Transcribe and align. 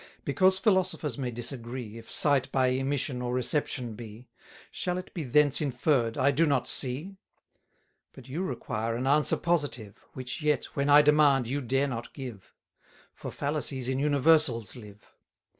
Because 0.25 0.57
philosophers 0.57 1.19
may 1.19 1.29
disagree 1.29 1.99
If 1.99 2.09
sight 2.09 2.51
by 2.51 2.69
emission 2.69 3.21
or 3.21 3.35
reception 3.35 3.93
be, 3.93 4.25
Shall 4.71 4.97
it 4.97 5.13
be 5.13 5.23
thence 5.23 5.59
inferr'd, 5.61 6.17
I 6.17 6.31
do 6.31 6.47
not 6.47 6.67
see? 6.67 7.17
But 8.11 8.27
you 8.27 8.41
require 8.41 8.95
an 8.95 9.05
answer 9.05 9.37
positive, 9.37 10.03
Which 10.13 10.41
yet, 10.41 10.65
when 10.73 10.89
I 10.89 11.03
demand, 11.03 11.45
you 11.47 11.61
dare 11.61 11.85
not 11.87 12.13
give; 12.13 12.51
For 13.13 13.29
fallacies 13.31 13.87
in 13.87 13.99
universals 13.99 14.75
live. 14.75 15.05